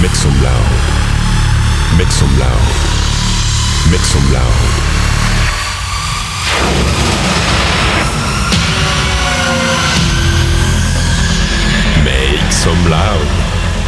[0.00, 0.70] Make some loud.
[1.98, 2.66] Make some loud.
[3.90, 4.54] Make some loud.
[12.04, 13.26] Make some loud.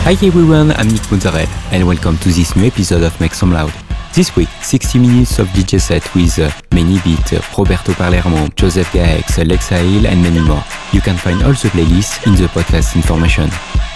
[0.03, 3.73] Hi everyone, I'm Nick Mozzarella and welcome to this new episode of Make Some Loud.
[4.13, 9.45] This week, 60 minutes of DJ set with uh, Many Beat, Roberto Palermo, Joseph Gaex,
[9.45, 10.65] Lexa Hill and many more.
[10.93, 13.49] You can find all the playlists in the podcast information.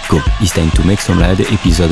[0.07, 1.91] Go, it's time to Make Some Loud episode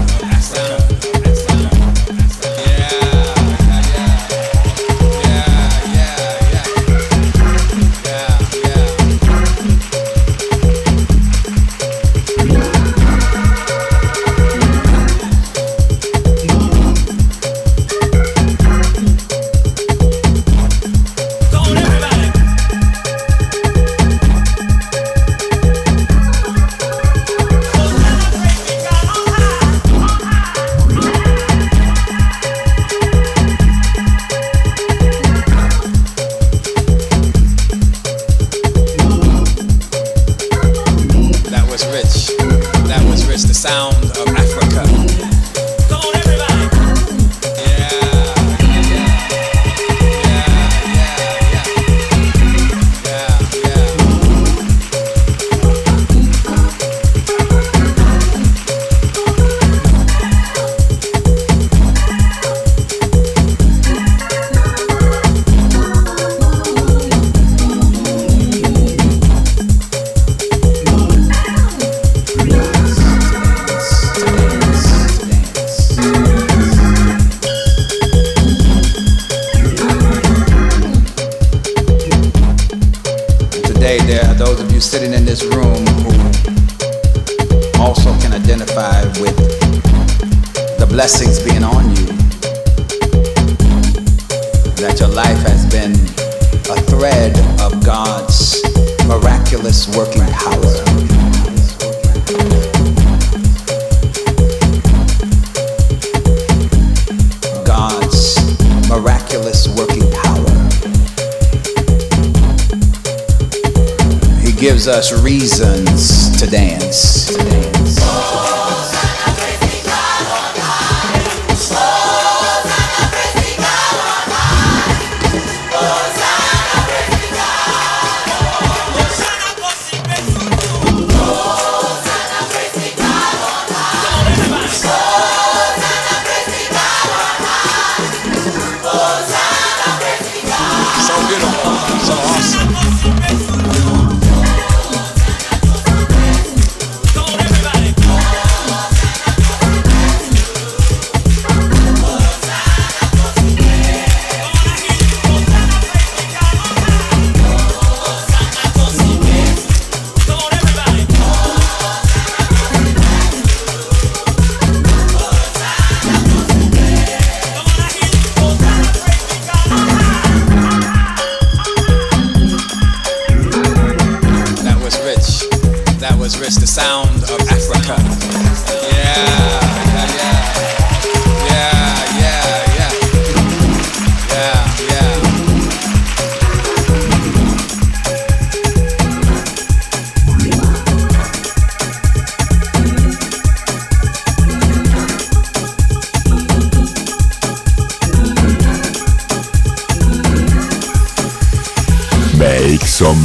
[114.87, 115.20] us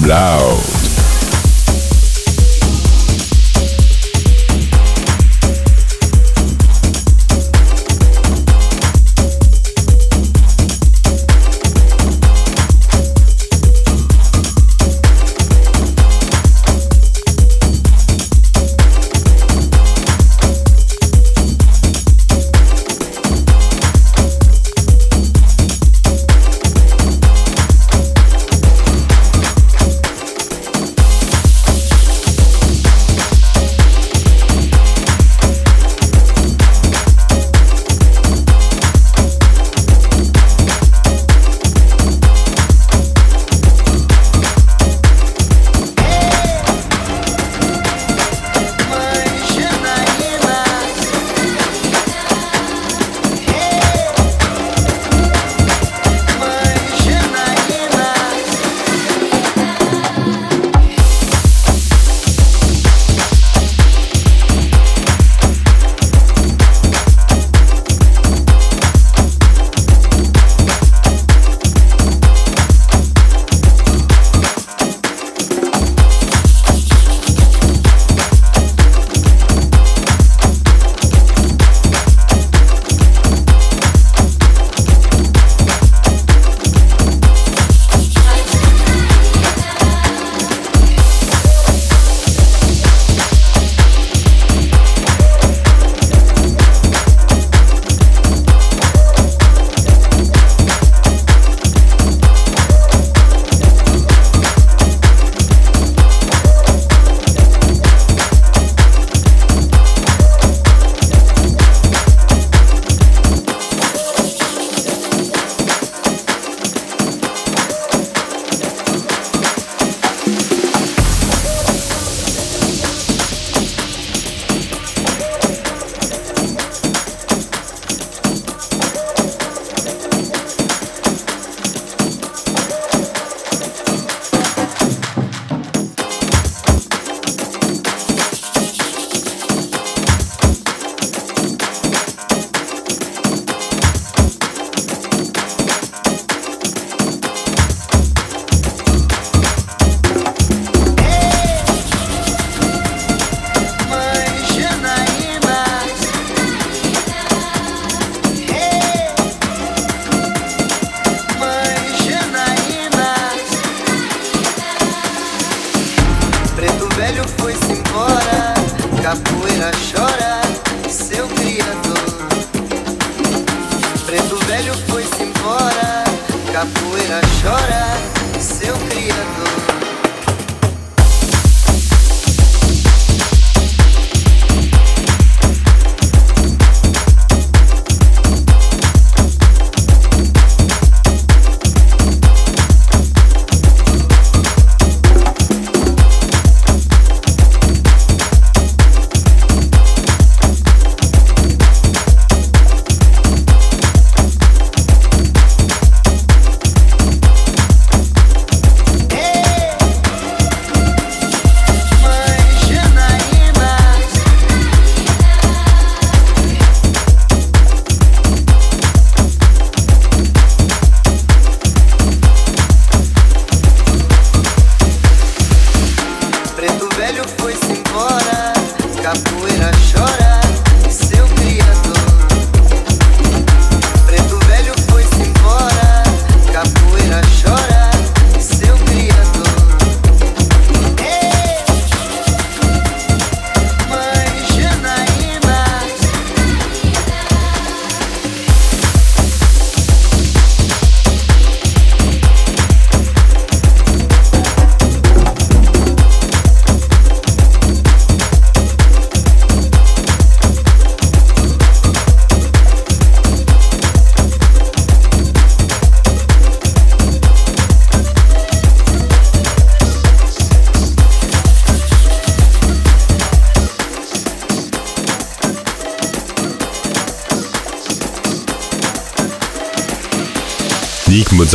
[0.06, 0.75] Blau.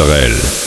[0.08, 0.61] Nick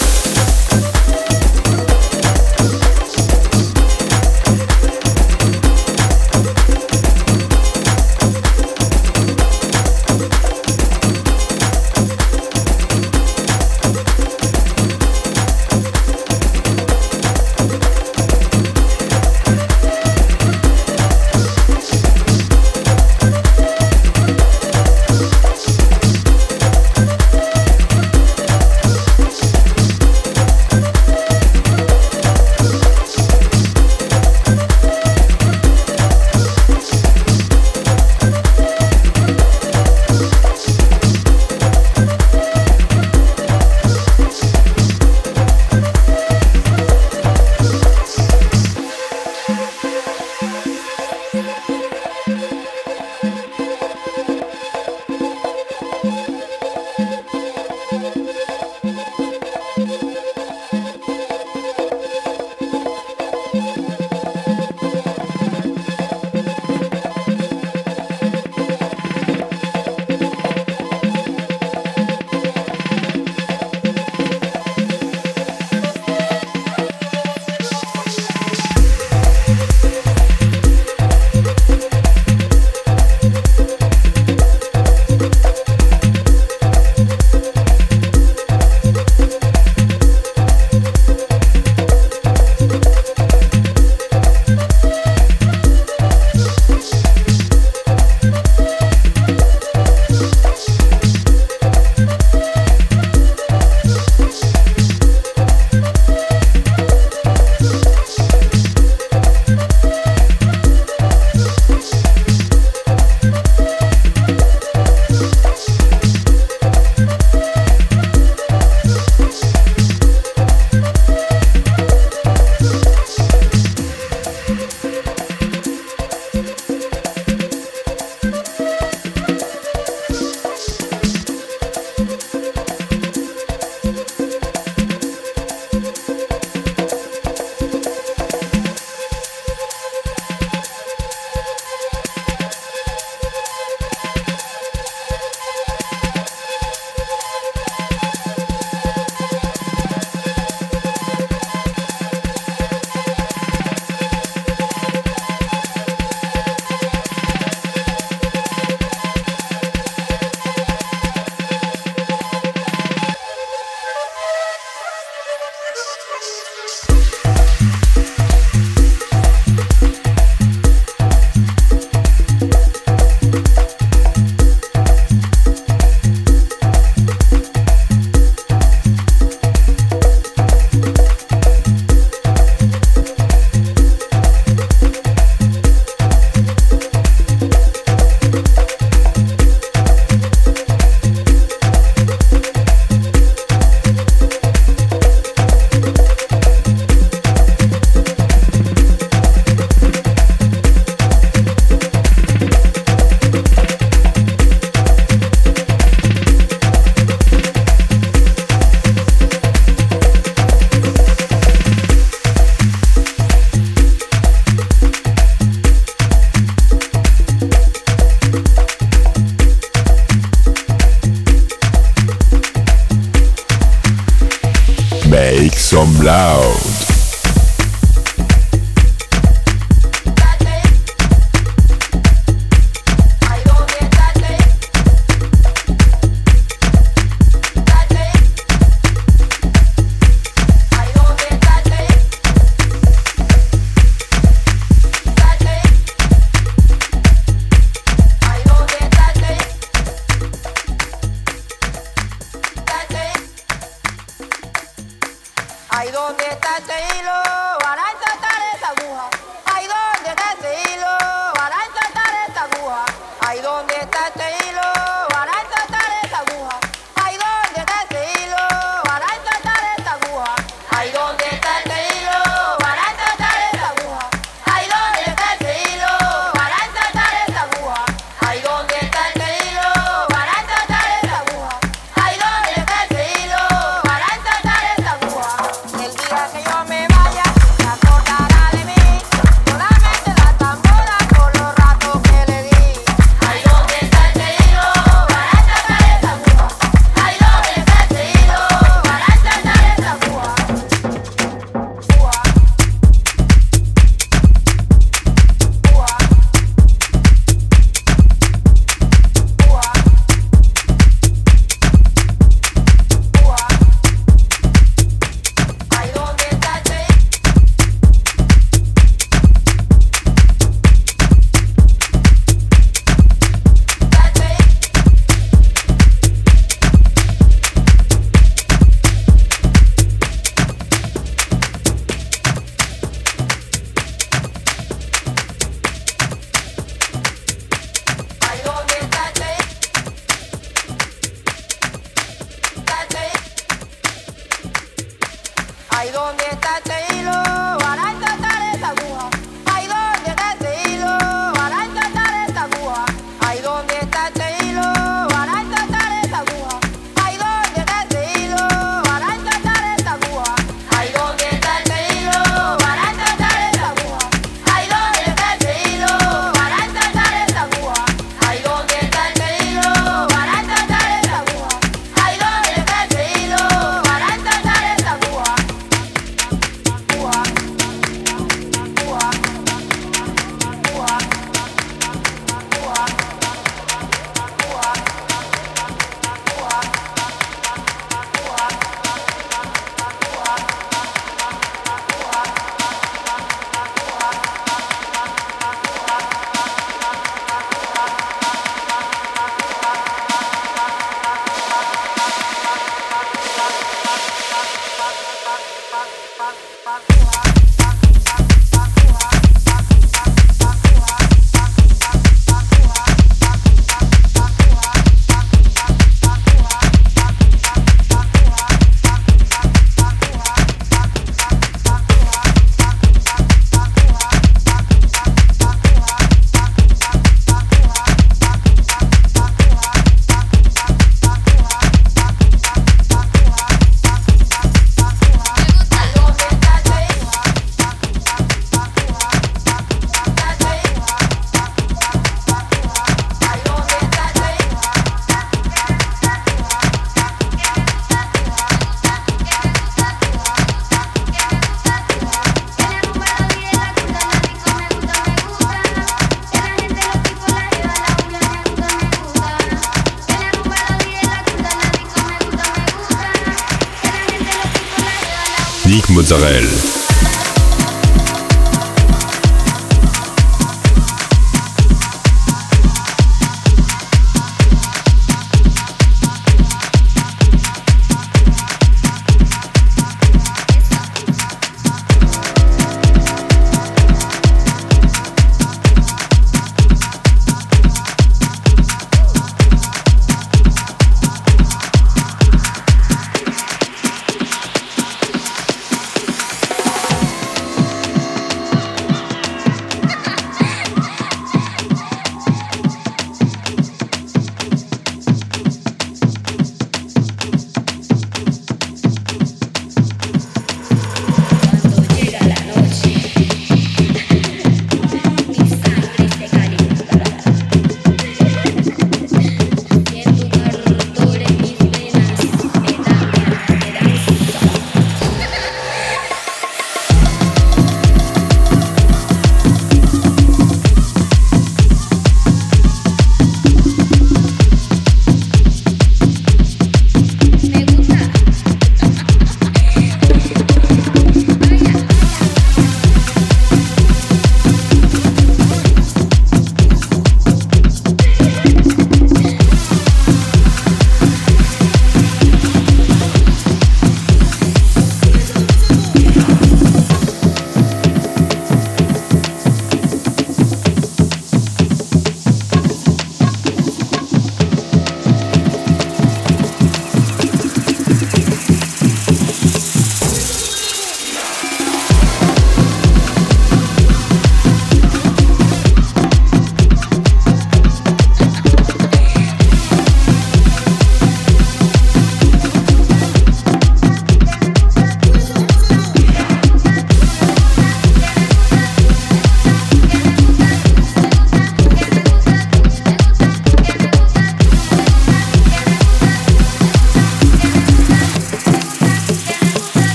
[256.66, 257.23] te hilo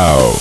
[0.00, 0.39] Ciao.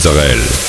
[0.00, 0.59] Mozzarella.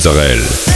[0.00, 0.69] Mozzarella.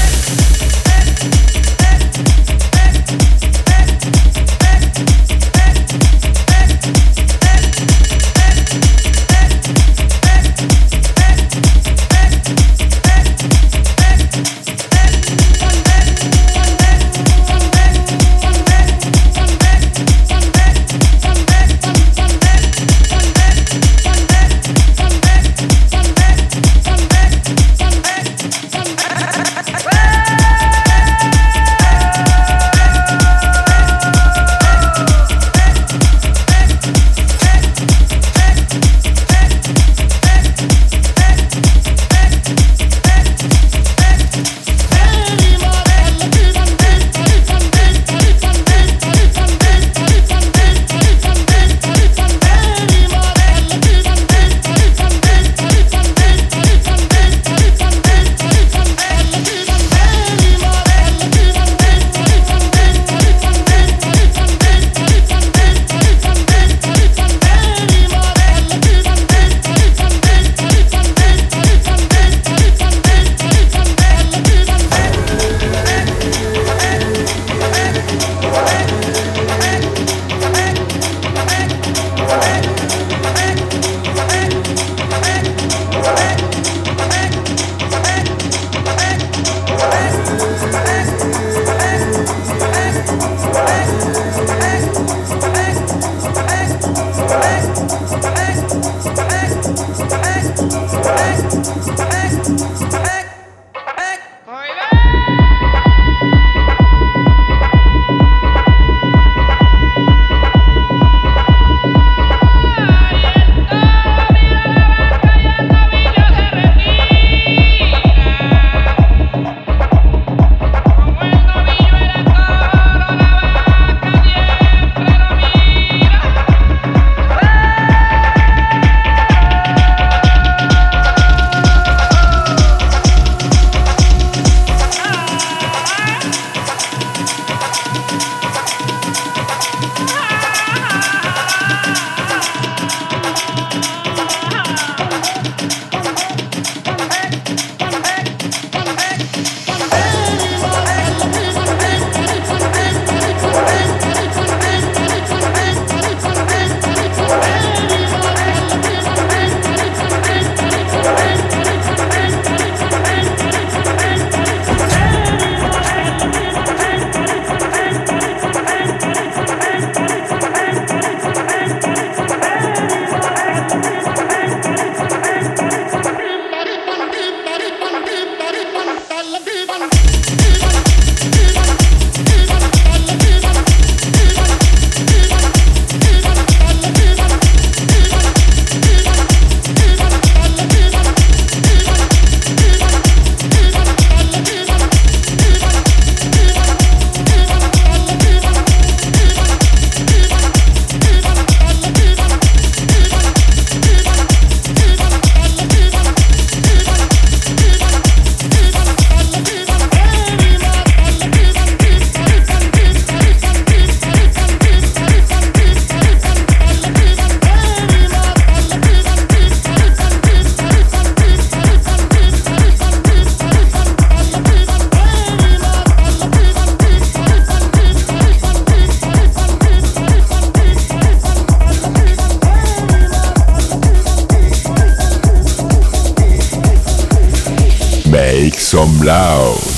[238.75, 239.74] some loud.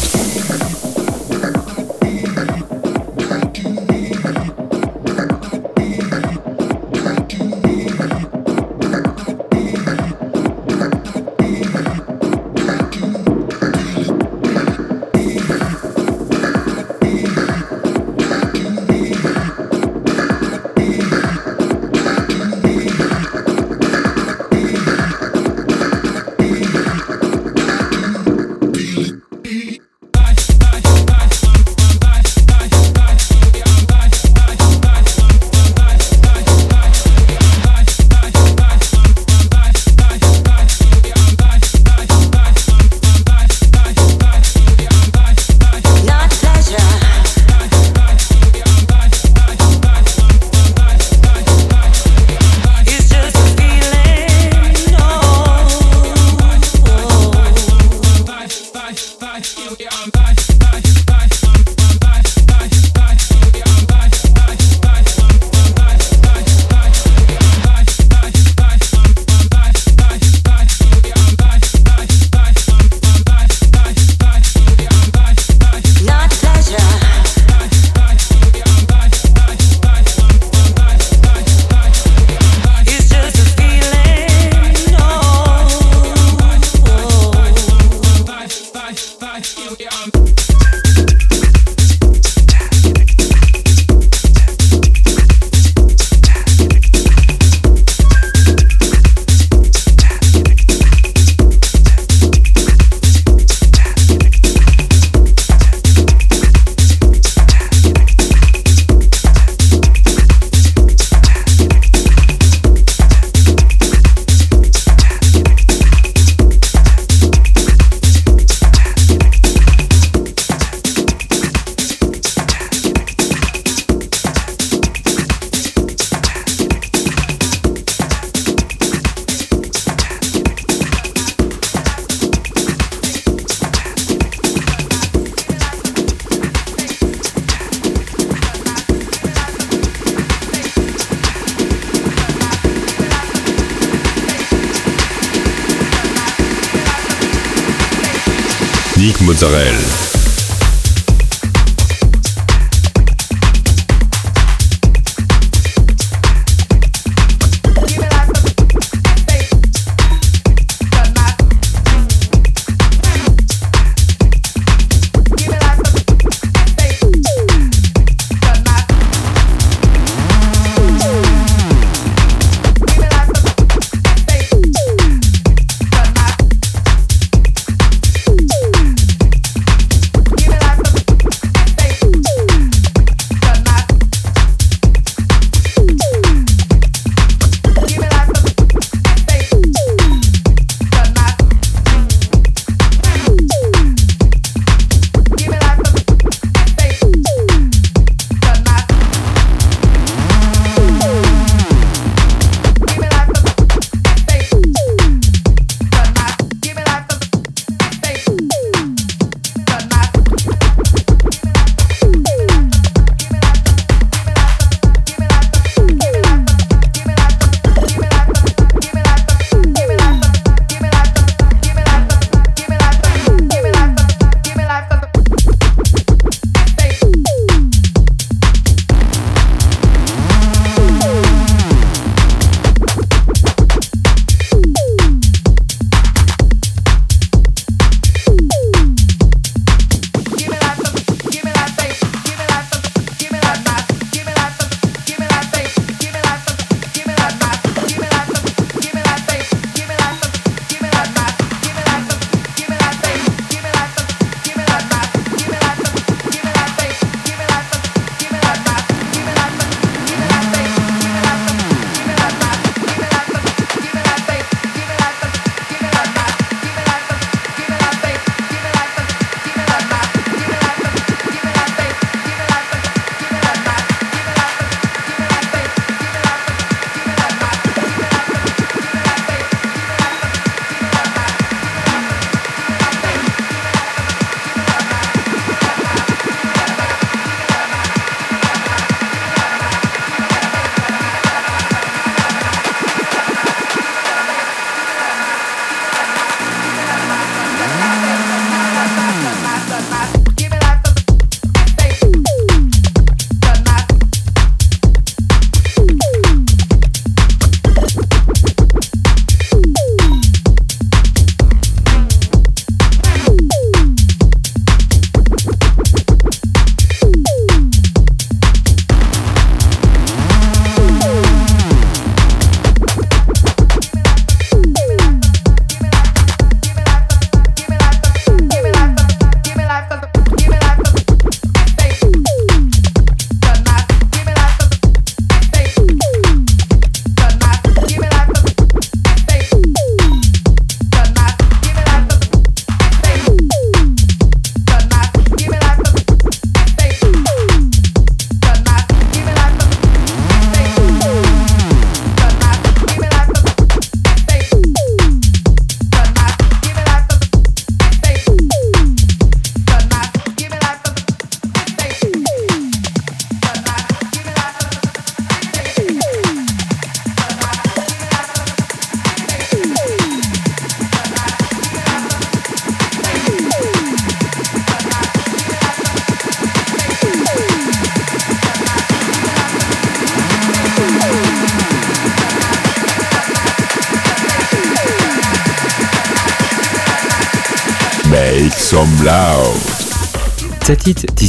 [149.38, 149.75] culturelle.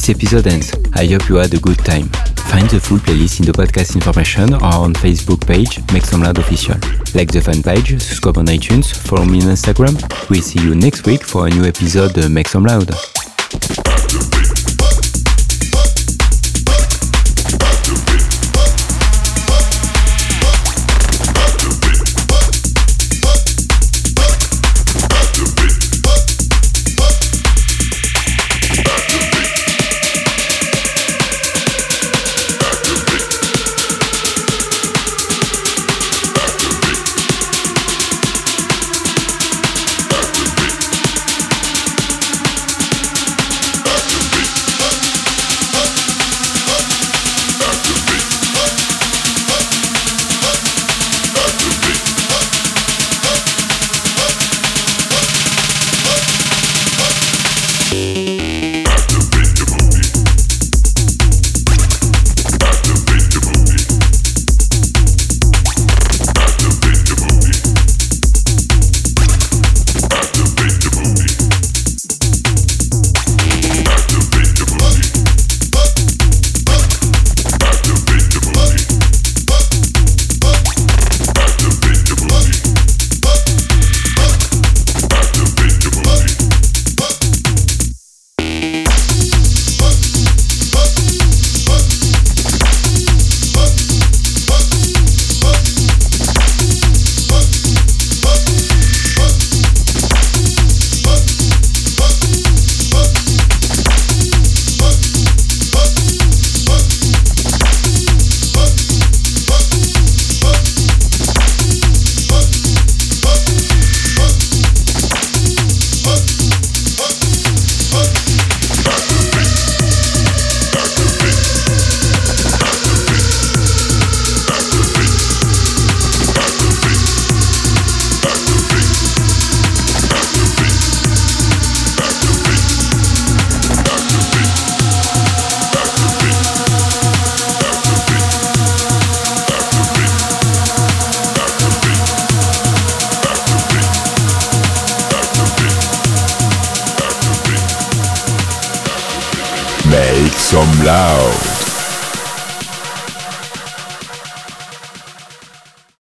[0.08, 0.74] This episode ends.
[0.94, 2.08] I hope you had a good time.
[2.50, 6.38] Find the full playlist in the podcast information or on Facebook page, Make Some Loud
[6.38, 6.76] Official.
[7.14, 9.96] Like the fan page, subscribe on iTunes, follow me on Instagram.
[10.30, 13.17] We'll see you next week for a new episode of Make Some Loud.